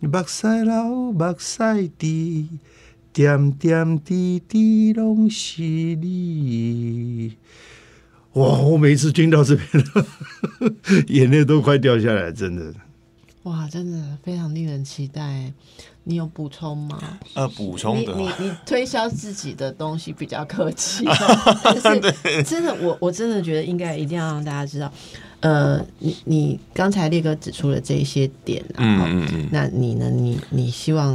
[0.00, 2.48] 目屎流，目屎滴，
[3.12, 7.36] 点点滴滴拢是你。
[8.32, 8.58] 哇！
[8.58, 9.84] 我每次听到这边，
[11.08, 12.74] 眼泪都快掉下来，真的。
[13.42, 15.52] 哇，真的非常令人期待。
[16.04, 16.98] 你有补充吗？
[17.34, 21.04] 呃，补充的，你你推销自己的东西比较客气，
[21.64, 24.92] 但是真的，我我真的觉得应该一定要让大家知道，
[25.40, 30.10] 呃，你你刚才烈哥指出了这一些点，嗯嗯嗯，那你呢？
[30.10, 31.12] 你你希望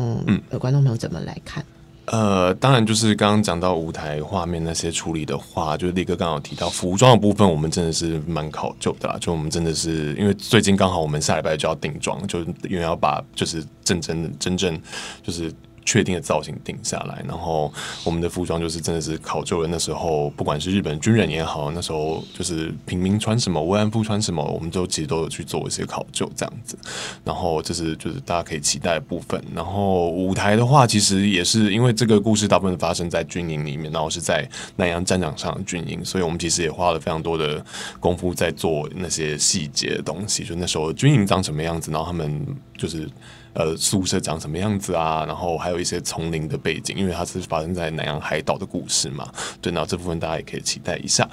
[0.60, 1.64] 观众朋友怎么来看？
[2.12, 9.18] 呃，当然就是刚刚讲到舞台画面那些处理的话，就是力哥刚好提到服装的部分，我们真的是蛮考究的啦。
[9.22, 14.82] 就我们真的是因为最近刚好我们下礼拜就要定妆，就是因为要把就是真正真正
[15.24, 15.54] 就是。
[15.90, 17.74] 确定的造型定下来，然后
[18.04, 19.68] 我们的服装就是真的是考究了。
[19.68, 26.78] 那时候不管是日本军人也好，那时候就是平民穿什么，慰安妇穿什么，我们都其实都有去做一些考究这样子。
[27.24, 29.44] 然后这是就是大家可以期待的部分。
[29.56, 37.66] 然后舞台的话，其实也是因为这个故事大部分发生在军营里面，然后是在南洋战场上军营，所以我们其实也花了非常多的
[38.00, 40.44] 功夫在做那些细节的东西。
[40.44, 42.46] 就那时候军营长什么样子，然后他们
[42.78, 43.10] 就是。
[43.54, 45.26] 呃，宿舍长什么样子啊？
[45.26, 49.32] 然后还有一些丛林的背景，因为它是发生在南洋海岛的故事嘛。
[49.60, 51.28] 对，那这部分大家也可以期待一下。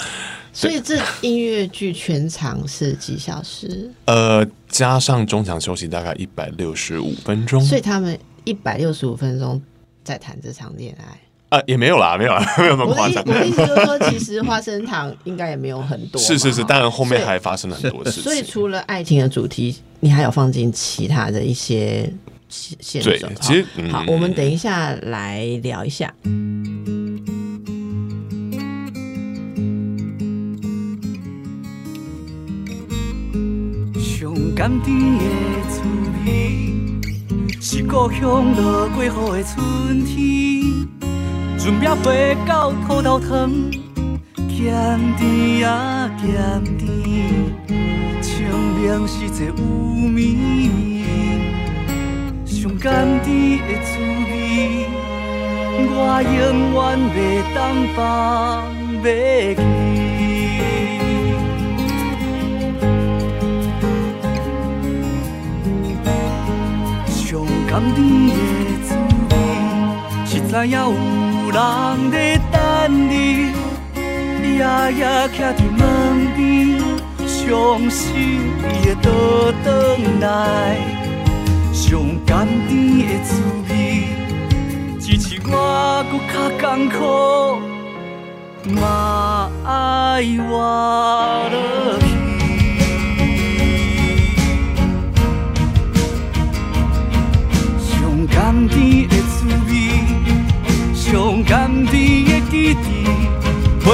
[0.52, 3.90] 所以这音乐剧全长是几小时？
[4.06, 7.60] 呃，加上中场休息大概一百六十五分钟。
[7.60, 9.60] 所以他们一百六十五分钟
[10.02, 11.20] 在谈这场恋爱。
[11.48, 13.22] 啊，也没有啦，没有啦， 没有那么夸张。
[13.24, 16.18] 我的意思就是说，其实花生糖应该也没有很多。
[16.22, 18.22] 是是是，当然后面还发生了很多事情。
[18.22, 22.12] 所以除了爱情的主题，你还有放进其他的一些
[22.48, 26.12] 线对，其实好，我们等一下来聊一下。
[34.02, 35.24] 上甘甜的
[35.68, 35.80] 滋
[36.26, 36.50] 味，
[37.60, 40.95] 是故乡落过雨的春天。
[41.66, 43.50] 准备回到土豆汤，
[44.48, 44.72] 咸
[45.16, 46.24] 甜啊咸
[46.78, 46.86] 甜，
[48.22, 48.46] 清
[48.84, 51.02] 凉是一有绵绵，
[52.46, 53.98] 上甘甜的滋
[54.30, 54.86] 味，
[55.90, 56.30] 我永
[56.72, 56.78] 远
[57.10, 57.18] 袂
[57.52, 57.58] 当
[57.96, 58.70] 放
[59.02, 59.04] 袂
[59.56, 59.60] 记。
[67.10, 67.98] 上甘甜
[68.28, 68.30] 的
[68.86, 69.15] 滋味，
[70.48, 70.94] 知影有。
[71.46, 72.56] 人在等
[73.08, 73.52] 你，
[74.42, 74.58] 夜
[74.98, 75.80] 夜徛在门
[76.36, 76.44] 边，
[77.26, 78.04] 伤心
[78.62, 79.08] 伊会倒
[79.64, 79.66] 转
[80.20, 80.24] 来。
[81.72, 81.84] 上
[82.26, 83.28] 甘甜的滋
[83.68, 83.72] 味，
[85.00, 86.96] 只是我搁较艰苦，
[88.74, 89.66] 嘛爱
[90.36, 90.50] 活
[91.50, 91.54] 落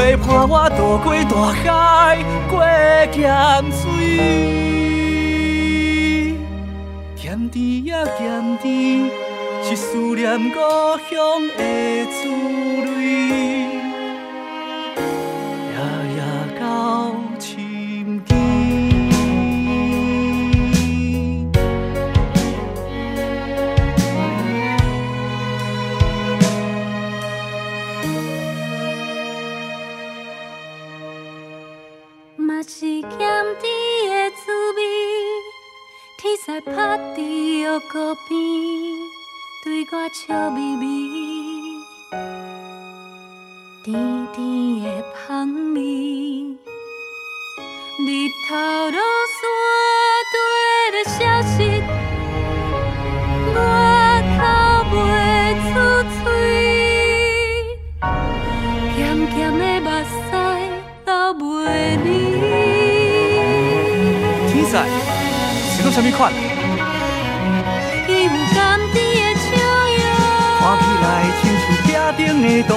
[0.02, 2.18] 陪伴我渡过大海，
[2.50, 2.60] 过
[3.12, 3.22] 咸
[3.70, 3.80] 水。
[7.14, 9.08] 咸甜呀咸甜，
[9.62, 10.58] 是思念故
[11.08, 11.62] 乡的
[12.10, 12.28] 滋
[12.96, 13.61] 味。
[36.52, 36.74] 在拍
[37.16, 37.22] 在
[37.62, 38.38] 腰鼓边，
[39.64, 40.84] 对我笑眯眯，
[43.82, 43.96] 甜
[44.34, 44.86] 甜的
[45.26, 45.80] 香味，
[48.00, 48.50] 日头
[48.90, 49.00] 落
[49.32, 49.40] 山
[50.30, 50.36] 对
[50.92, 51.20] 着消
[51.56, 51.71] 息，
[65.92, 66.32] 什么款？
[72.14, 72.74] 顶的路，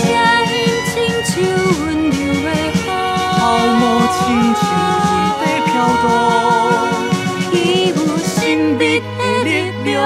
[0.00, 0.02] 声
[0.50, 0.54] 音
[0.88, 2.48] 亲像温柔的
[2.82, 2.86] 风，
[3.38, 3.40] 泡
[3.78, 3.80] 沫
[4.14, 4.18] 亲
[4.56, 4.64] 像
[5.04, 5.70] 云在飘
[6.02, 6.04] 动。
[7.52, 7.54] 伊
[7.90, 8.32] 有神
[8.78, 8.80] 秘
[9.18, 9.48] 的力
[9.84, 10.02] 量，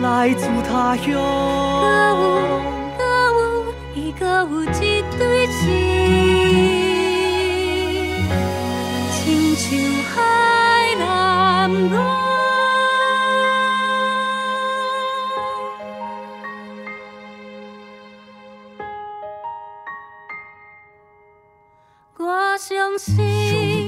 [0.00, 1.04] 来自他乡。
[1.84, 2.24] 搁有，
[2.96, 3.00] 搁
[3.36, 3.38] 有，
[3.94, 4.74] 伊搁有一
[5.18, 5.54] 对翅，
[9.12, 9.20] 亲
[9.54, 9.64] 像
[10.14, 10.14] 海
[11.66, 11.96] 蓝蓝。
[22.58, 22.96] 上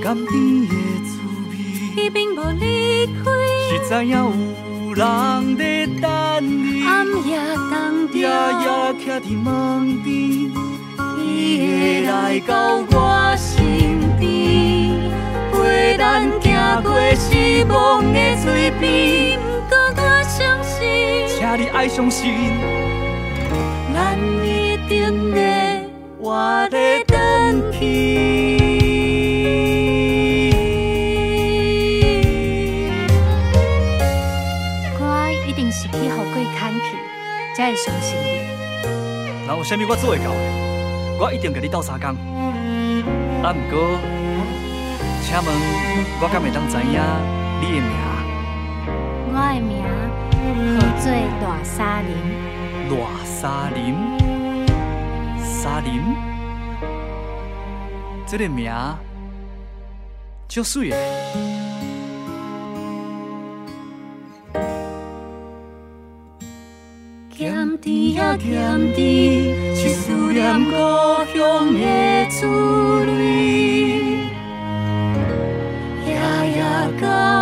[0.03, 1.09] 甘甜的滋
[1.51, 1.53] 味，
[1.97, 3.19] 伊并无离开，
[3.69, 4.19] 是知影有
[4.95, 5.03] 人
[5.57, 5.63] 在
[6.01, 6.05] 等
[6.47, 6.85] 你。
[6.85, 7.31] 暗夜
[7.71, 7.73] 当
[8.09, 8.29] 中，夜夜
[9.01, 9.47] 徛在门
[10.03, 10.11] 边，
[11.19, 11.27] 伊
[11.67, 12.53] 会来到
[12.91, 12.93] 我
[13.37, 13.78] 身边，陪
[15.97, 19.39] 咱行过失望的水边。
[19.69, 22.53] 不过我相信，请你爱相信，
[23.95, 25.37] 咱一定会
[26.21, 26.77] 活得
[27.09, 27.79] 回去。
[37.57, 38.27] 才会相信你。
[39.45, 40.39] 那有啥物我做会到的，
[41.19, 42.11] 我一定跟你斗相共。
[43.43, 43.99] 啊，毋过，
[45.29, 45.45] 请问
[46.23, 46.99] 我敢会当知影
[47.61, 47.93] 你的名？
[49.29, 49.71] 我的名
[50.73, 51.05] 号做
[51.39, 52.11] 大沙林。
[52.89, 53.79] 大沙林，
[55.45, 56.01] 沙林，
[58.27, 58.73] 这个名，
[60.49, 60.97] 足水的。
[67.37, 70.71] 咸甜呀咸甜，是思念故
[71.37, 71.79] 乡的
[72.31, 72.47] 滋
[73.05, 73.18] 味，
[76.91, 77.38] 歌。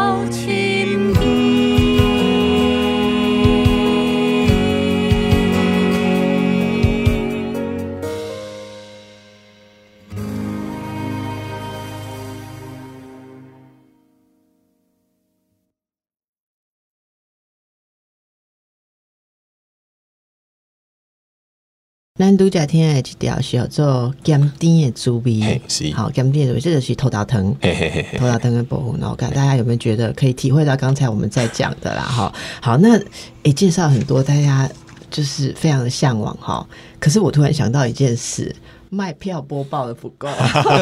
[22.19, 25.61] 咱拄则听的一条叫做咸甜的滋味
[25.95, 27.45] 好咸甜的滋味，这就是头大汤。
[27.61, 32.03] 嘿嘿嘿嘿，头大汤的部分，然后看大家有没有觉得可以体会到刚才我们在讲的啦？
[32.03, 32.99] 哈，好，那
[33.43, 34.69] 也、介绍很多，大家
[35.11, 36.67] 就是非常的向往哈。
[36.99, 38.55] 可是我突然想到一件事。
[38.91, 40.29] 卖票播报的不够，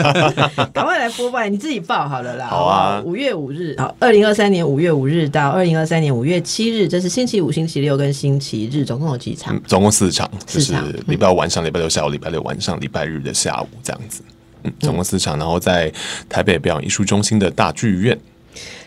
[0.72, 2.46] 赶快来播报，你自己报好了啦。
[2.46, 9.62] 好啊五月五日，好，二零二三年五月五日到二零二三年五月七日，这是星期五、星期六跟星期日，总共有几场嗯？
[9.66, 10.74] 总共四场，就是
[11.06, 14.22] 礼拜五晚上、礼拜六下午、礼拜六晚上、礼拜日的下午这样子。
[14.64, 15.92] 嗯，总共四场，然后在
[16.28, 18.18] 台北表演艺术中心的大剧院。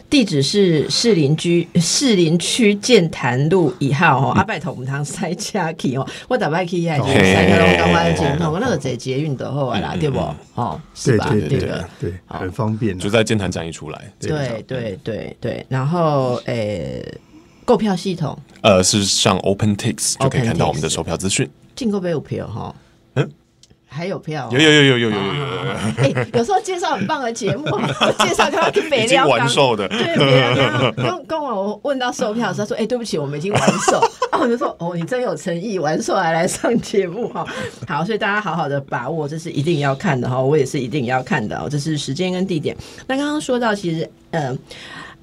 [0.10, 4.24] 地址是士林居士林区建潭路一号嗯。
[4.24, 7.03] 哦，阿拜同堂塞车去哦，我打拜去还是
[7.34, 10.20] 三个龙刚刚捷运通，那个坐捷运的后啦，对不？
[10.55, 11.28] 哦，是吧？
[11.30, 12.99] 对对对对，很方便啊。
[12.99, 17.03] 就在剑潭站一出来，对对对对，然后诶，
[17.66, 18.38] 购票系统？
[18.62, 21.49] 呃，是上 OpenTix 就可以看到我们的售票资讯。
[21.76, 22.82] 进购杯有票哈，嗯，
[23.90, 29.40] 还有票哦，有有有有有有有有有，哎，有时候介绍很棒的节目， 我介绍刚刚去北辽港。
[29.40, 29.88] 完售的。
[29.88, 33.98] 对，别人跟跟我问到售票的时候说：“哎、对不起，我们已经完售。
[34.30, 37.46] ”啊，我就说：“哦，你真有诚意，完售还来上节目哈。
[37.88, 41.68] ”好，所以大家好好的把握，这是一定要看的哈，我也是一定要看的哦。
[41.70, 42.76] 这是时间跟地点。
[43.08, 44.56] 那刚刚说到，其实呃。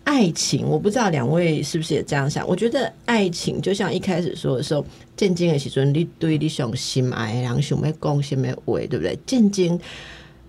[0.04, 2.46] 爱情，我不知道两位是不是也这样想？
[2.46, 4.84] 我觉得爱情就像一开始说的时候，
[5.16, 9.18] 渐渐的时阵，你对你想心爱，然后想要讲什么话，对不对？
[9.26, 9.78] 渐渐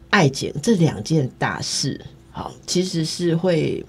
[0.09, 1.99] 爱情这两件大事，
[2.31, 3.83] 好，其实是会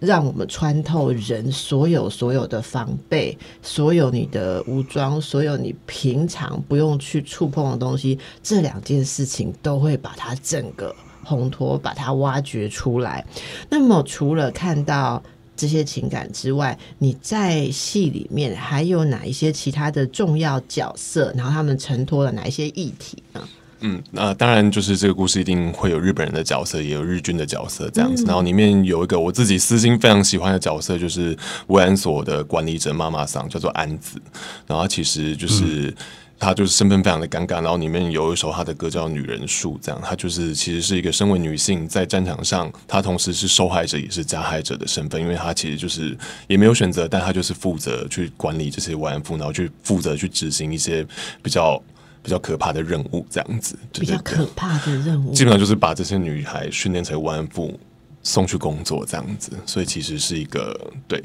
[0.00, 10.94] 让我们穿透人所有所有的防备，所有你的武装，所有你平常不用去触碰的东西，这两件事情都会把它整个
[11.24, 13.24] 烘托，把它挖掘出来。
[13.70, 15.22] 那么除了看到
[15.56, 21.32] 这些情感之外，你在戏里面还有哪一些其他的重要角色？
[21.36, 23.48] 然后他们承托了哪一些议题呢？
[23.80, 28.24] 嗯，那、当然就是这个故事一定会有日本人的角色，也有日军的角色这样子。
[28.24, 34.20] 然后里面有一个我自己私心非常喜欢的角色，就是慰安所的管理者妈妈桑，叫做安子。
[34.66, 35.94] 然后她其实就是。
[36.42, 46.18] 她就是身份非常的尴尬，然后里面有一首她的歌叫《女人树》，这样她就是其实是一个身为女性在战场上，她同时是受害者也是加害者的身份，因为她其实就是
[46.48, 51.06] 也没有选择，但她就是负责去管理这些慰安妇，然后去负责去执行一些
[51.42, 51.80] 比较
[52.22, 55.32] 比较可怕的任务，这样子，对比较可怕的任务。
[55.32, 57.78] 基，本上就是把这些女孩训练成慰安妇，
[58.24, 61.22] 送去工作这样子，所以其实是一个对，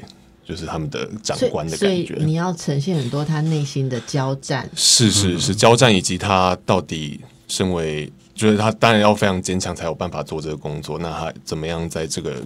[0.48, 2.24] 就是他们的长官的以所以感觉。
[2.24, 4.66] 你要呈现很多他内心的交战。
[4.74, 10.98] 是是是，交战以及他到底身为，就是他当然要非常坚强才有办法做这个工作。
[10.98, 12.36] 那他怎么样在这个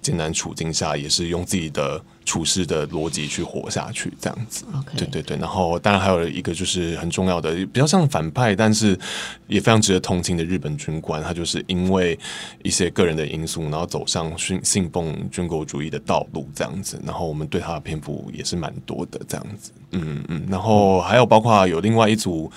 [0.00, 4.66] 艰难处境下，也是用自己的处事的逻辑去活下去，这样子。
[4.94, 5.34] 对对对。
[5.38, 8.98] 然后当然还有一个就是很重要的，比较像反派，但是
[9.46, 12.18] 也非常值得同情的日本军官，他就是因为
[12.62, 17.00] 一些个人的因素，然后走上信信奉军国主义的道路，这样子。
[17.02, 19.72] 然后我们对他的篇幅也是蛮多的，这样子。
[19.92, 20.46] 嗯嗯。
[20.50, 22.52] 然后还有包括有另外一组。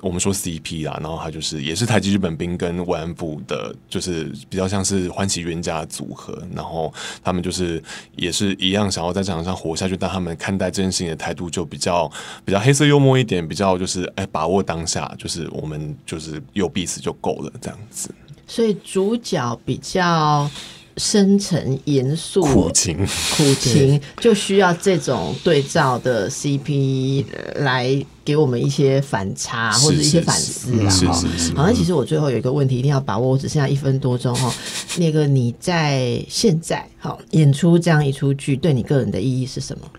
[0.00, 6.92] 我们说 CP 啦，然后他就是也是台籍日本兵跟慰安妇的，就是比较像是欢喜冤家组合，然后
[7.22, 7.80] 他们就是
[8.16, 12.08] 也是一样想然后在场上活下去，但他们看待这件事情的态度就比较
[12.44, 18.14] 比较黑色幽默一点，比较就是哎把握当下，就是我们就是有彼此就够了这样子，
[18.46, 20.48] 所以主角比较
[20.96, 27.24] 深沉严肃、苦情苦情，就需要这种对照的 CP
[27.56, 30.90] 来给我们一些反差是或者一些反思啦。
[30.90, 34.52] 哈是是是好，像其实我最后有一个问题一定要把握，我只剩下一分多钟哈。
[34.98, 39.90] 那个你在现在好演出这样一出剧，对你个人的意义是什么？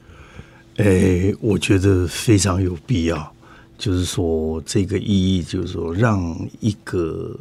[0.78, 3.32] 诶，我觉得非常有必要。
[3.76, 7.38] 就是说，这个意义就是说，让一个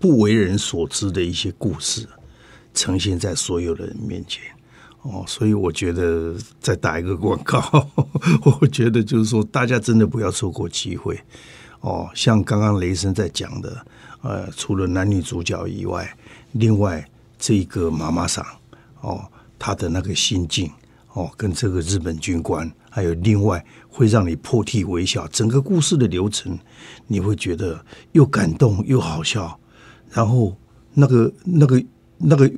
[0.00, 2.08] 不为人所知的一些故事
[2.76, 4.40] 呈现在所有的人面前。
[5.02, 7.60] 哦，所以我觉得再打一个广告，
[8.60, 11.16] 我觉得就是说，大家真的不要错过机会。
[11.80, 13.86] 哦，像刚刚雷声在讲的，
[14.22, 16.16] 呃，除了男女主角以外，
[16.52, 17.08] 另外
[17.38, 18.44] 这个妈妈桑，
[19.00, 19.24] 哦，
[19.60, 20.68] 他的那个心境，
[21.12, 26.58] 哦，跟这个日本军官，还有另外会让你破涕为笑，整个故事的流程，
[27.06, 29.56] 你会觉得又感动又好笑，
[30.10, 30.56] 然后
[30.94, 31.80] 那个那个
[32.18, 32.50] 那个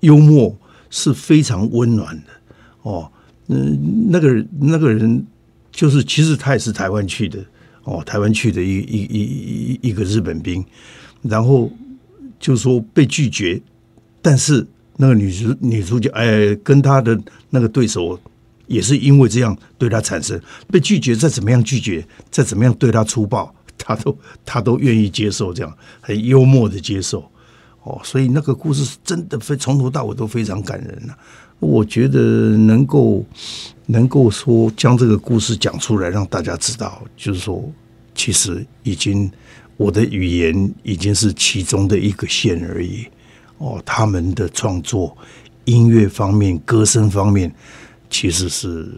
[0.00, 0.56] 幽默。
[0.88, 2.22] 是非常温暖的
[2.82, 3.10] 哦，
[3.48, 5.26] 嗯，那个那个人
[5.72, 7.44] 就是其实他也是台湾去的
[7.82, 10.64] 哦，台湾去的一一一一一个日本兵，
[11.22, 11.70] 然后
[12.38, 13.60] 就说被拒绝，
[14.22, 14.64] 但是
[14.96, 18.18] 那个女主女主角哎，跟他的那个对手
[18.68, 20.40] 也是因为这样对他产生
[20.70, 27.28] 被拒绝，再怎么样拒绝，再怎么样对他粗暴，他都他都愿意接受，这样很幽默的接受。
[27.86, 31.14] 哦，所以那个故事是真的非从头到尾都非常感人呐。
[31.60, 32.18] 我觉得
[32.56, 33.24] 能够
[33.86, 37.62] 能够说将这个故事讲出来，让大家知道，就是说，
[38.12, 39.30] 其实已经
[39.76, 43.06] 我的语言已经是其中的一个线而已。
[43.58, 45.16] 哦，他们的创作、
[45.64, 47.54] 音乐方面、歌声方面，
[48.10, 48.90] 其实是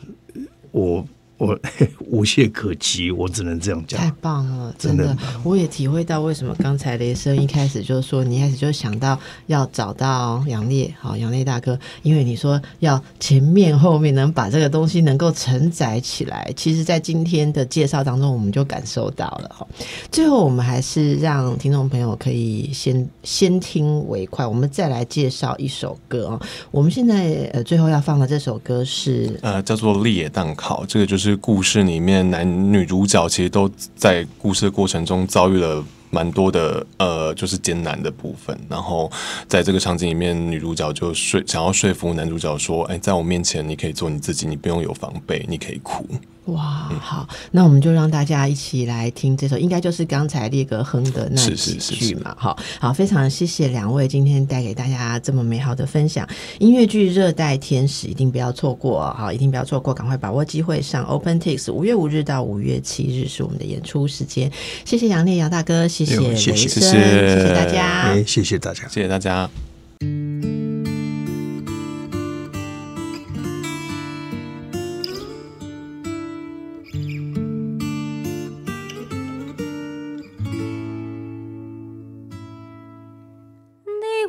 [0.70, 1.06] 我。
[1.38, 1.58] 我
[2.10, 3.98] 无懈可击，我只能这样讲。
[4.00, 9.16] 太棒了，真的，我也体会到为什么刚才雷声一开始就是说，你一开始就想到
[9.46, 16.52] 要找到杨烈，好，杨烈大哥，因为你说要前面后面能把这个东西能够承载起来。
[16.56, 19.64] 其实，在今天的介绍当中，我们就感受到了哈。
[20.10, 26.40] 最后，我们还是让听众朋友可以先先听为快，我们再来介绍一首歌哦。
[26.72, 31.27] 我们现在呃，最后要放的这首歌是呃，叫做《立野蛋考》，这个就是。
[31.28, 38.58] 是故事里面男女主角其实都在故事的过程中遭遇了蛮多的呃，就是艰难的部分。
[38.68, 39.10] 然后
[39.46, 46.06] 在这个场景里面，女主角就说想要说服男主角说：“哎，在我面前你可以做你自己，你不用有防备，你可以哭。”
[46.48, 52.34] 哇，好，那我们就让大家一起来听这首，应该就是刚才列格哼的那几句嘛。
[52.38, 56.26] 好好，非常谢谢两位今天带给大家这么美好的分享。
[56.58, 61.70] 音乐剧《热带天使》一定不要错过，好，一定不要错过，赶快把握机会上 OpenTix。
[61.70, 64.50] 五月五日到五月七日是我们的演出时间。
[64.84, 69.50] 谢谢杨烈杨大哥，谢谢雷声，谢谢大家，谢谢大家，谢谢大家。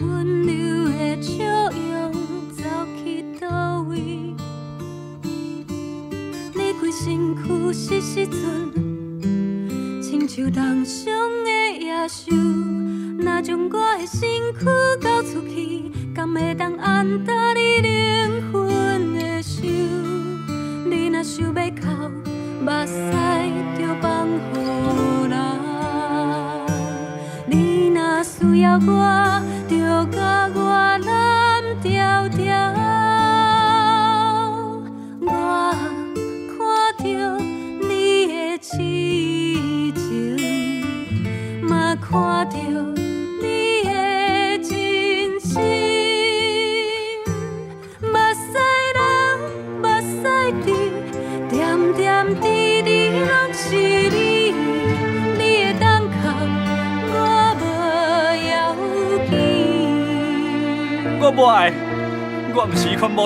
[0.02, 2.14] 温柔的笑容，
[2.56, 2.64] 走
[2.98, 3.98] 去叨位？
[6.54, 8.42] 你规身躯是时阵，
[10.02, 12.32] 亲像冻伤的野兽，
[13.24, 14.20] 呐将我的身
[14.58, 14.66] 躯。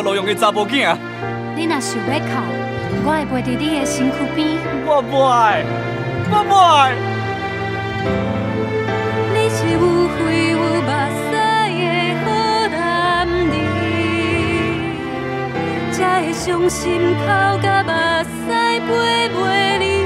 [0.04, 0.98] 路用的查某囝，
[1.56, 2.26] 你若想要哭，
[3.06, 4.60] 我会陪在你的身躯边。
[4.86, 5.64] 我不爱，
[6.30, 6.94] 我不爱。
[9.34, 9.80] 你是有
[10.12, 10.20] 血
[10.52, 10.92] 有目
[11.24, 11.88] 屎的
[12.20, 12.28] 好
[12.68, 12.76] 男
[13.48, 13.56] 儿，
[15.94, 16.84] 才会伤心
[17.16, 17.24] 哭
[17.64, 17.90] 甲目
[18.28, 18.52] 屎
[18.84, 18.92] 陪
[19.30, 19.40] 陪
[19.80, 20.03] 你。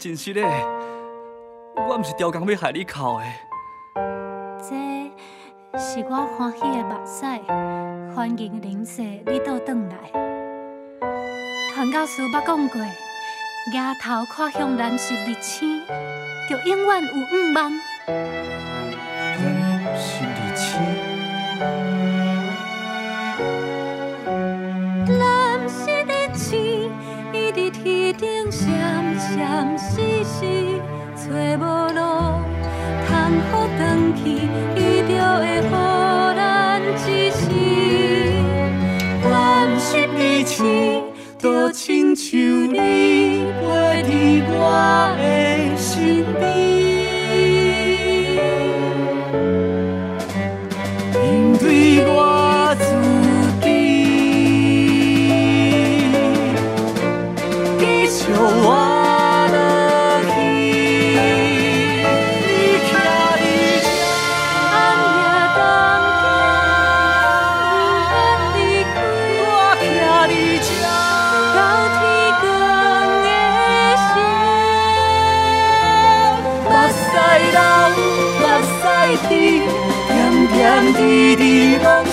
[0.00, 0.40] 真实的，
[1.76, 3.24] 我毋是雕工要害你哭的。
[4.58, 4.74] 这
[5.78, 7.26] 是我欢喜的目屎，
[8.16, 9.96] 欢迎灵舍你倒转来。
[11.74, 15.82] 传教士捌讲过，抬头看向蓝色日星，
[16.48, 17.70] 就永远有五望。
[25.18, 26.90] 蓝色日星。
[29.40, 30.44] 闪烁烁，
[31.16, 31.22] 找
[31.56, 31.64] 无
[31.94, 31.98] 路，
[33.06, 33.10] 通
[33.50, 33.80] 好转
[34.16, 34.22] 去，
[34.76, 34.78] 伊
[35.08, 35.10] 就
[35.40, 35.66] 会予
[36.36, 36.38] 咱
[36.98, 37.40] 指示。
[39.30, 39.32] 蓝
[39.78, 41.02] 色的星，
[41.40, 44.10] 都亲像你，陪伫
[44.50, 44.54] 我
[45.16, 45.22] 的
[45.74, 46.49] 身边。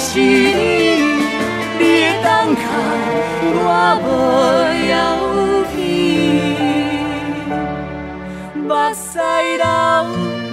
[0.10, 0.24] 是你，
[1.78, 2.66] 你的等候
[3.60, 3.68] 我
[4.04, 4.08] 无
[4.88, 4.96] 犹
[5.76, 5.78] 豫。
[8.56, 9.20] 目屎
[9.58, 9.68] 流，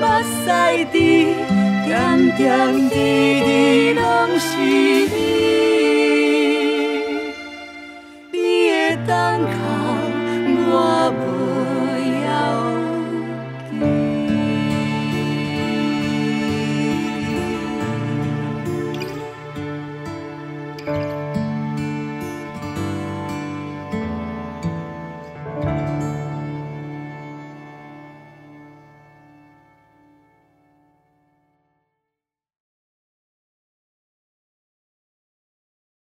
[0.00, 0.02] 目
[0.42, 0.44] 屎
[0.92, 0.94] 滴，
[1.86, 1.88] 点
[2.36, 2.42] 点
[2.90, 2.92] 滴
[3.44, 3.46] 滴
[3.94, 4.23] 落